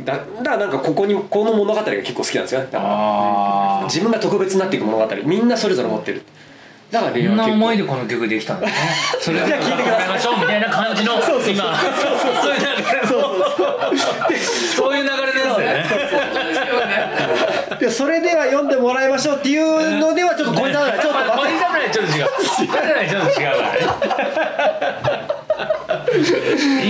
[0.05, 2.67] だだからなんかここにこの物語が結構好きなんですよね。
[2.71, 5.15] だからああ自分が特別になっていく物語。
[5.25, 6.21] みんなそれぞれ持ってる。
[6.91, 7.53] だから恋愛は結構。
[7.53, 8.73] 思いでこの曲できたんだね。
[9.19, 10.09] それをじゃあ聞いてください。
[10.09, 11.23] ましょうみたいな感じの今。
[11.23, 13.07] そういう流れ
[14.75, 16.46] そういう流れですね
[17.79, 21.37] でそれでは読んでもらいましょうっていうのではちょっとこれだからちょっと待って。
[21.37, 23.47] ポイントないちょっと違うポイントないちょっと違う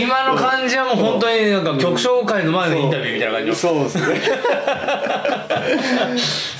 [0.01, 3.55] 今の感じはもう本当になんか曲紹介の前のインタビューみたいな感じの。
[3.55, 4.03] そうですね。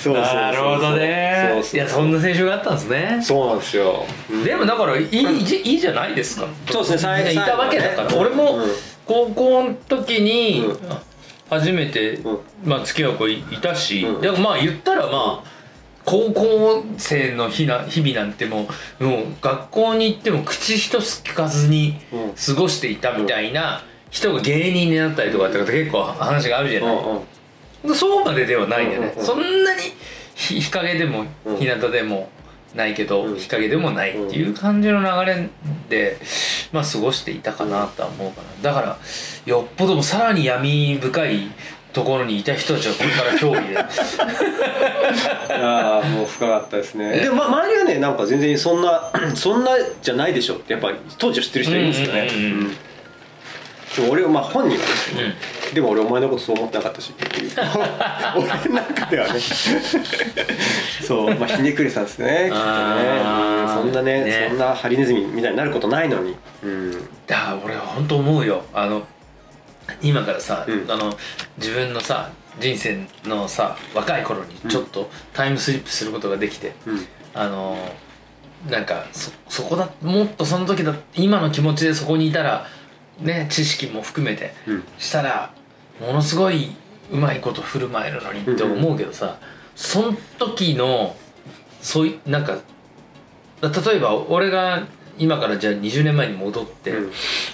[0.04, 1.50] そうなるほどね。
[1.54, 3.20] そうそういやそんな選手があったんですね。
[3.22, 4.06] そうなんですよ。
[4.44, 6.48] でもだからいいいいじいいじゃないですか。
[6.72, 6.98] そうですね。
[7.00, 8.72] 最いたわけだから、俺もうん。
[9.08, 10.78] 高校の時にうん
[11.50, 12.40] 初めて、うん。
[12.66, 14.22] まあ、付き合う子いいたし、うん。
[14.22, 15.58] でもまあ言ったらまあ
[16.06, 18.68] 高校生の日な日々なんても
[19.00, 22.34] うもう学校に行っても口一つ聞かずにうん。
[22.34, 27.22] 過ごしていたみたいな人が芸人になったりとかって結構話があるじゃない、うん
[27.90, 27.96] うん。
[27.96, 29.26] そうまでではないんだよね、うんうんうん。
[29.26, 29.82] そんなに
[30.36, 31.58] 日日陰でもうん。
[31.58, 32.30] 日向でも
[32.78, 33.36] ないけど、うん。
[33.36, 35.50] 日陰でもないっていう感じの流れ
[35.90, 36.18] で、
[36.72, 38.48] まあ過ごしていたかなとは思うかな。
[38.62, 38.98] だから
[39.46, 41.52] よっぽどもさらに闇深い
[41.92, 43.74] ところにいた人たちはこれから競技で。
[43.74, 43.78] い
[45.60, 47.20] やーもう深かったですね。
[47.20, 52.78] でも、ま、周りはねなんか全然そんな そんなじゃないでしょってやっぱ当時を知ってる人いるんですよね、うんうん
[54.32, 55.36] まあ本人はね、
[55.74, 57.12] でも俺お前のことそう思ってなかったし。
[57.12, 57.52] っていう
[58.38, 59.40] 俺の中ではね。
[61.02, 62.50] そうまあひねくれさんですね。
[62.52, 63.68] きっとね。
[63.74, 64.48] そんなねね。
[64.50, 66.36] そんなハリネズミみたいになることないのに。
[66.64, 67.10] うん。
[67.64, 68.64] 俺は本当思うよ。
[68.74, 69.04] あの
[70.02, 70.92] 今からさ、うん。
[70.92, 71.14] あの
[71.58, 77.06] 自分のさ人生のさ若い頃にちょっとタイムスリップすることができて、うん。
[77.34, 77.78] あの
[78.70, 82.66] なんかそそこだもっとその時だ今の気持ちでそこにいたら
[83.20, 84.84] ね知識も含めてうん。
[84.98, 85.54] したら
[86.00, 86.76] ものすごい
[87.12, 89.38] うまいこと振る舞えるのにって思うけどさ、
[89.76, 91.16] その時の
[91.82, 92.58] そういうなんか
[93.62, 94.86] 例えば俺が
[95.18, 97.12] 今からじゃあ20年前に戻って、うん。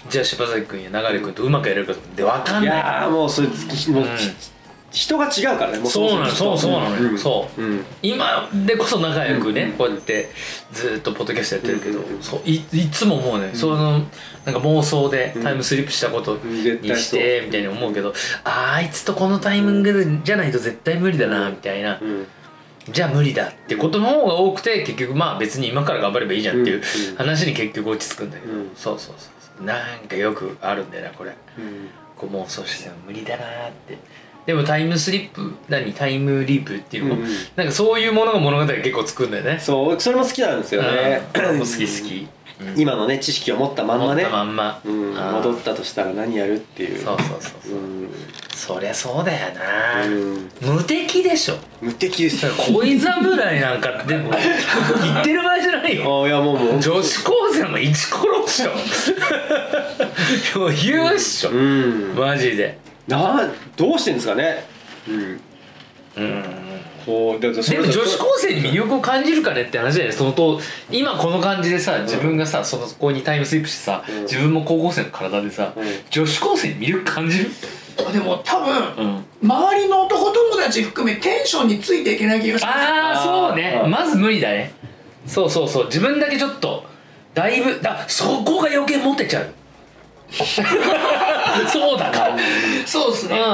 [0.10, 2.77] じゃあ柴崎君や流君とうまくやれるかって分かんいない。
[2.77, 4.08] やーもうそれもう、うん
[4.93, 7.17] 人が違うからねもそうなのそうそうなのよ、ん。
[7.17, 7.62] そう。
[7.62, 7.86] うん。
[8.03, 10.29] 今でこそ仲良くね、うんこうやって
[10.71, 12.21] ずっとポッドキャストやってるけど、うん。
[12.21, 16.63] そういいつももうね、そのなんか妄想でタイムスリップしたことに
[16.95, 22.27] してみたいに思うけど、あいつとこのタイミングじゃないと絶対無理だなみたいな、うん。
[22.91, 26.84] じゃあ無理だってことの方が多くて結局まあ別に今から頑張ればいいじゃんっていう
[27.17, 28.71] 話に結局落ち着くんだけど、うん。
[28.75, 31.32] そうそうそうなんかよくあるんだよなこれ。
[31.58, 31.89] うん。
[32.15, 33.97] こう妄想しても無理だなーって
[34.45, 35.93] でもタイムスリップ何？
[35.93, 37.15] タイムリープっていうの？
[37.15, 37.27] も、うん。
[37.56, 39.60] なんかそういうものが物語結構作るんだよね。
[39.60, 41.21] そうそれも好きなんですよね。
[41.34, 42.27] 好き好き、
[42.62, 42.82] うん。
[42.82, 44.23] 今のね知識を持ったまんまね。
[44.23, 46.99] 持ったまんま、うん、戻ったとしたら何やるっていう。
[47.03, 47.77] そうそうそうそう。
[47.77, 48.10] うん、
[48.53, 51.56] そりゃそうだよな、うん、無敵でしょ。
[51.82, 52.45] 無敵です。
[52.45, 54.39] よ恋侍なんかでも言
[55.21, 56.23] ってる場合じゃないよ。
[56.23, 56.82] あいやもうもう。
[56.82, 58.71] 女子高生も一コロっしょ。
[60.56, 61.49] 余裕っしょ。
[61.49, 62.15] うん。
[62.15, 64.63] マジでなどうしてんですかね？
[65.07, 65.41] うん。
[66.15, 66.43] うん。
[67.05, 74.21] こうでもでも女子高生に魅力を感じるかねって話だよねそのと今この感じでさ自分がさそのそこにタイムスリップしてさ、うん。
[74.21, 75.85] 自分も高校生の体でさ、うん。
[76.09, 77.49] 女子高生に魅力感じる？
[78.11, 79.25] でも多分、うん。
[79.43, 82.75] 周りの男友達含めテンションについていけない気がします。
[82.75, 83.49] あああー。
[83.49, 83.81] そうね。
[83.83, 83.91] うん。
[83.91, 84.71] まず無理だね。
[85.27, 85.85] そうそうそう。
[85.87, 86.85] 自分だけちょっと
[87.33, 89.53] だいぶだそこが余計モテちゃう
[91.71, 92.38] そうだから
[92.86, 93.53] そうですね、うん、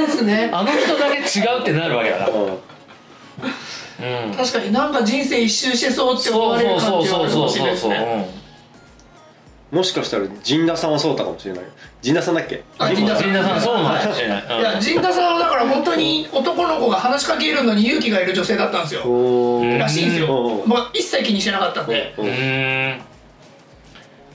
[0.00, 0.50] 違うですね。
[0.52, 2.28] あの人だけ違うってなるわけだから。
[2.30, 4.28] うん。
[4.28, 4.34] うん。
[4.34, 8.46] 確かになんか人生一周してそうって思そうわれるそうそう感じはあるかもしれないですそうね
[9.72, 11.62] もしかしたら陣田さんはそうだかもしれない。
[11.62, 11.68] よ
[12.00, 12.62] 陣田さんだっけ？
[12.78, 13.24] あ陣田さん。
[13.24, 14.44] 陣田さんそうかもしれない。
[14.60, 19.00] いや陣田さんはだから本当に男の子が話しかけるのに勇気がいる女性だったんですよ。
[19.76, 20.62] らしいんですよ。
[20.64, 20.68] うん。
[20.68, 22.14] まあ一切気にしてなかったんで。
[22.16, 23.00] うんうーん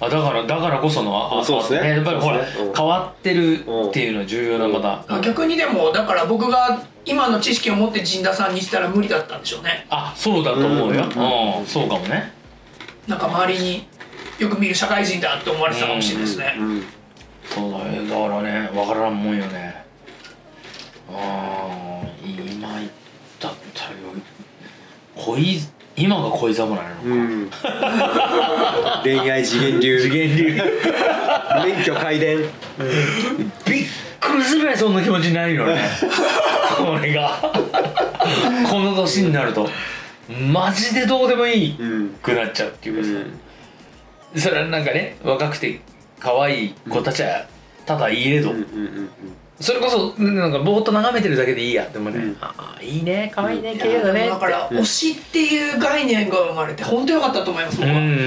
[0.02, 2.46] あだからだからこそのああそうですねやっぱりほらね。
[2.60, 2.74] うん。
[2.74, 9.86] 変わってるっていうのは重要なまたあ逆にでもだから僕が今の知識を持って陣田さんにしたら無理だったんでしょうね。
[9.90, 11.04] あそうだと思うよ。
[11.04, 12.34] うんうんそうかもね。
[13.08, 13.88] なんか周りに
[14.40, 16.56] よく見る社会人だって思われてたかもしれないですね。
[16.58, 16.84] うん
[17.44, 19.84] そうだよだからね分からんもんよね。
[21.14, 22.92] ああ今言っ
[23.40, 23.98] たったらよ
[25.16, 25.60] 恋
[26.02, 27.50] 今が恋侍なのか、うん。
[29.04, 30.00] 恋愛次元流。
[30.00, 30.62] 次元流。
[31.64, 32.40] 免許改伝。
[32.40, 32.48] びっ
[34.20, 35.80] くりするぐらいそんな気持ちになるよね。
[36.80, 37.38] 俺が。
[38.68, 39.70] この年になると。
[40.52, 42.10] マジでどうでもいいうん。
[42.22, 43.10] くなっちゃうっていうかさ、
[44.34, 44.42] うん。
[44.42, 45.82] それはなんかね若くて
[46.20, 47.46] 可愛い子たちは
[47.86, 49.10] ただいいれど、うんうん
[49.60, 52.38] それこそなんかぼーっと眺めてるだけでいいやでもね、うん。
[52.42, 53.32] ああいいね。
[53.34, 53.76] 可愛いね。
[53.76, 54.26] い綺麗だね。
[54.26, 57.96] やだから推しっていう概念が生まれて本当良かったと思います僕は。
[57.96, 58.26] うんうんうんうんう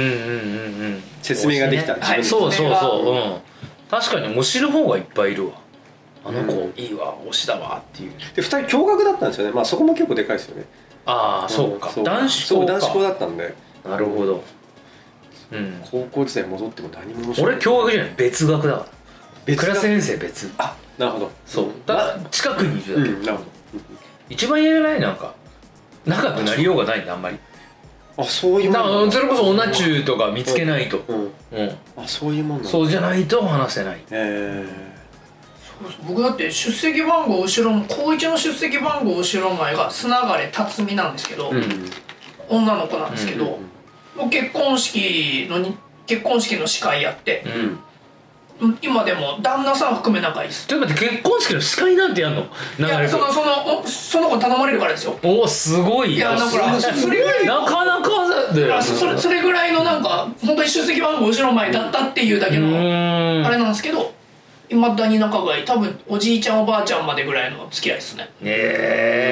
[0.97, 1.03] ん。
[1.23, 2.01] 説明ができたね。
[2.03, 3.11] はいそうそうそう。
[3.11, 3.41] うん。
[3.91, 5.55] 確かに推しの方がいっぱいいるわ。
[6.25, 8.13] あの子うんいいわ推しだわっていう。
[8.35, 9.53] で2人共学だったんですよね。
[9.53, 10.65] まあそこも結構でかいですよね。
[11.05, 11.91] ああそうか。
[11.91, 12.61] ん男子校か。
[12.61, 13.55] そう男子校だったんで。
[13.85, 14.45] なるほど。
[15.53, 15.83] うん。
[15.91, 17.55] 高校時代戻っても何も面白い。
[17.55, 18.15] 俺共学じゃない。
[18.17, 18.87] 別学だから
[19.45, 20.51] 別学クラス編成別。
[20.59, 21.31] あなるほど。
[21.47, 21.67] そう。
[21.87, 23.45] だから近くにいるだけ、うんなるほ
[24.31, 25.35] 一番言えないなんか
[26.07, 27.39] 仲良くなりようがないんだあんまり。
[28.17, 29.13] どあそういうもんだ。
[29.13, 31.03] それこそオナチューとか見つけないと。
[31.09, 31.33] うん。
[31.53, 31.77] うん。
[31.97, 32.71] あそういうもんなんだ。
[32.71, 34.01] そうじゃないと話せない。
[34.11, 34.67] え
[36.07, 41.63] 僕だって出席番号後ろ高1の出席番号後ろ前が砂枯辰巳なんですけど、うん。
[41.63, 41.67] え
[42.49, 43.59] 女の子なんですけど、
[44.17, 45.77] もう結婚式のに
[46.07, 47.79] 結婚式の司会やってう、ん
[48.81, 50.67] 今でも旦那さん含め仲いいです。
[50.69, 52.43] ちょっと待って結婚式の司会なんてやんの？
[52.43, 55.19] いやそのそのおその子頼まれるからですよ。
[55.23, 56.14] おおすごい。
[56.14, 62.69] いやだからすそれぐらいなかなかだよあそそれそれぐらいのなんか本当に出席番号後ろ前だったっていうだけの
[63.47, 64.12] あれなんですけど
[64.71, 65.64] いまだに仲がいい。
[65.64, 68.25] 多分おじいちゃんおばあちゃんまでぐらいの付き合いですね。
[68.25, 69.24] ねえ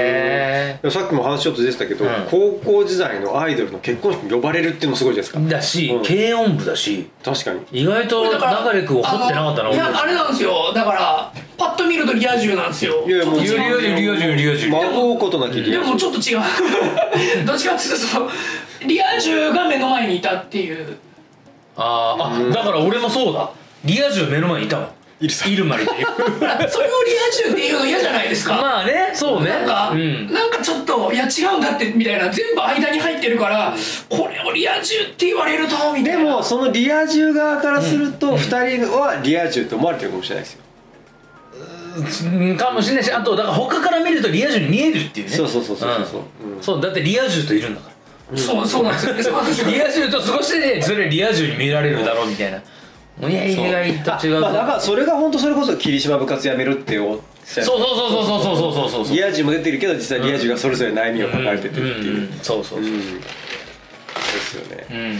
[0.90, 2.10] さっきも話ちょっと出てたけど、うん。
[2.28, 5.56] 高校時代のアイドルの結婚式に呼ばれるっていうのもすごいじゃないですか。
[5.56, 6.04] だし、うん。
[6.04, 7.08] 軽音部だし。
[7.24, 7.60] 確かに。
[7.70, 10.72] 意外とだから流れ君を掘ってなかったない俺やあれなんですよ。
[10.74, 13.04] だからパッと見るとリア充なんですよ。
[13.06, 13.58] いやいやもうリア充
[13.96, 14.70] リア充リア充。
[14.70, 15.92] 孫ことなきリでア充。
[15.92, 16.40] もちょっと違う。
[17.46, 18.30] どっちかっていうとその
[18.84, 20.96] リア充が目の前にいたっていう。
[21.76, 23.48] あーあだから俺もそうだ。
[23.84, 25.48] リア充目の前にいたわいるさ。
[25.48, 25.84] いるまで。
[25.84, 28.54] それをリア充っていうの嫌じゃないですか。
[28.54, 29.50] まあねそうね。
[29.50, 30.32] なんか、うん。
[30.32, 33.74] なんかちょっといや違うんだってみたいな全部間に入ってるから
[34.08, 36.36] これをリア充って言われるとみたでいな。
[36.36, 40.60] もそのリア充側からすると2人はリア充って思われてるかもしれないですよ。
[42.32, 45.36] うんかもしれないしあとだから他から見るとリア充に見えるっていうね。
[45.36, 46.22] そうそうそうそうそう
[46.56, 46.58] う。
[46.58, 46.62] ん。
[46.62, 47.92] そうだってリア充といるんだから。
[48.38, 49.14] そうそうなんですよ。
[49.14, 52.62] ねそうなんですよリア充と過ごしてそれリア充に見られるだろうみたいな
[53.28, 59.16] いや意外と違うまあ、だからそれが本当それこそ霧島部活やめるっておっしゃうそうそうそうそうそうそうそうそう。
[59.16, 62.22] リア充も出てるけど実際リア充がそれぞれ悩みを抱えててっていう、ん。
[62.22, 62.24] ん。
[62.24, 62.80] んそうそうそう。
[62.80, 63.20] うん。
[63.20, 63.26] で
[64.40, 64.86] すよね。
[64.90, 65.18] うん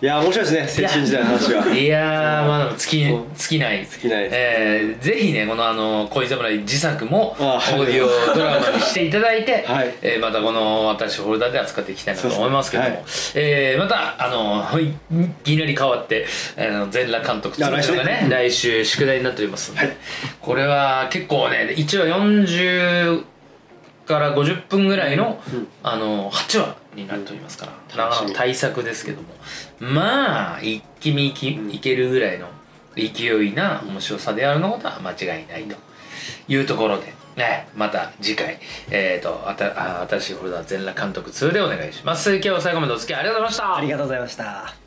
[0.00, 1.74] いや面白いですね青春時代の話は。
[1.74, 3.84] いやーまあ尽き尽きない。
[3.84, 9.92] 尽きないえーぜひねこのあの恋侍自作もオーディオドラマにしていただいて、はい。
[10.02, 14.94] えーまたこの私フォルダで扱っていきたいなと思いますけども、そうえーまたあのいい
[15.42, 18.26] きなり変わってあの全裸監督あ来週ねがね。
[18.30, 19.96] 来週宿題になっておりますので、はい。
[20.40, 23.24] これは結構ね一応40
[24.06, 25.40] から50分ぐらいの,、
[25.82, 27.98] あの8話になっておりますから、楽しみ。
[27.98, 29.28] なかなか対策ですけども。
[29.80, 32.48] まあ一気見いきいけるぐらいの
[32.96, 35.76] 勢いな面白さであるのことは間違いないと。
[36.48, 38.58] いうところで、ね、また次回、
[38.90, 42.34] えー、とあたあ新しいフォルダ全裸監督2でお願いします。
[42.34, 43.76] 今日は最後までお付き合いありがとうございました。
[43.76, 44.77] ありがとうございました